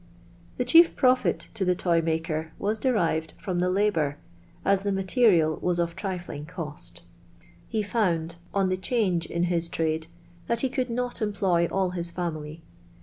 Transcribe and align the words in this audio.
The 0.57 0.65
chief 0.65 0.95
profit 0.95 1.49
to 1.53 1.63
the 1.63 1.75
toy 1.75 2.01
maker 2.01 2.53
was 2.57 2.79
derived 2.79 3.33
from 3.37 3.59
the 3.59 3.69
labour, 3.69 4.17
as 4.65 4.81
the 4.81 4.91
material 4.91 5.59
was 5.61 5.77
of 5.77 5.95
trifling 5.95 6.47
cost 6.47 7.03
He 7.67 7.83
found, 7.83 8.37
on 8.51 8.69
the 8.69 8.77
change 8.77 9.27
in 9.27 9.43
his 9.43 9.69
trade, 9.69 10.07
that 10.47 10.61
he 10.61 10.69
could 10.69 10.89
not 10.89 11.21
employ 11.21 11.67
all 11.67 11.91
his 11.91 12.11
&mily. 12.13 12.61